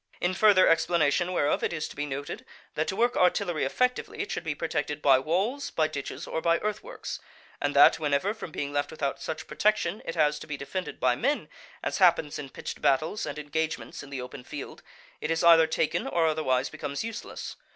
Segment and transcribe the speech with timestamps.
[0.19, 4.31] In further explanation whereof it is to be noted, that to work artillery effectively it
[4.31, 7.19] should be protected by walls, by ditches, or by earth works;
[7.61, 11.15] and that whenever, from being left without such protection it has to be defended by
[11.15, 11.49] men,
[11.83, 14.81] as happens in pitched battles and engagements in the open field,
[15.21, 17.55] it is either taken or otherwise becomes useless.